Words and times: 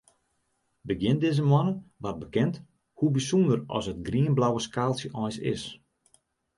Begjin 0.87 1.19
dizze 1.23 1.45
moanne 1.49 1.75
waard 2.01 2.19
bekend 2.23 2.55
hoe 2.97 3.11
bysûnder 3.13 3.59
as 3.77 3.85
it 3.91 4.03
grienblauwe 4.07 4.61
skaaltsje 4.67 5.09
eins 5.19 5.37
is. 5.53 5.63